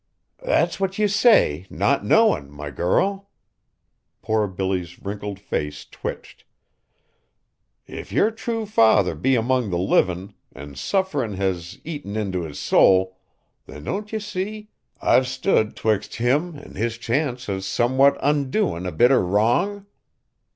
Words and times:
"That's 0.43 0.79
what 0.79 0.97
ye 0.97 1.05
say, 1.05 1.67
not 1.69 2.03
knowin', 2.03 2.49
my 2.49 2.71
girl." 2.71 3.29
Poor 4.23 4.47
Billy's 4.47 4.99
wrinkled 4.99 5.39
face 5.39 5.85
twitched. 5.85 6.43
"If 7.85 8.11
yer 8.11 8.31
true 8.31 8.65
father 8.65 9.13
be 9.13 9.35
among 9.35 9.69
the 9.69 9.77
livin', 9.77 10.33
an' 10.53 10.73
sufferin' 10.73 11.35
has 11.35 11.77
eaten 11.83 12.15
int' 12.17 12.33
his 12.33 12.57
soul, 12.57 13.19
then 13.67 13.83
don't 13.83 14.11
ye 14.11 14.17
see, 14.17 14.69
I've 14.99 15.27
stood 15.27 15.75
'twixt 15.75 16.15
him 16.15 16.57
an' 16.57 16.73
his 16.73 16.97
chance 16.97 17.47
of 17.47 17.63
somewhat 17.63 18.17
undoin' 18.23 18.87
a 18.87 18.91
bitter 18.91 19.23
wrong? 19.23 19.85